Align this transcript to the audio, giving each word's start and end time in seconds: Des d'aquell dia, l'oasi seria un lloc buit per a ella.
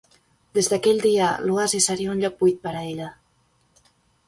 Des 0.57 0.69
d'aquell 0.71 1.01
dia, 1.03 1.27
l'oasi 1.51 1.83
seria 1.89 2.15
un 2.15 2.25
lloc 2.25 2.41
buit 2.41 2.59
per 2.67 2.75
a 2.75 2.83
ella. 2.95 3.13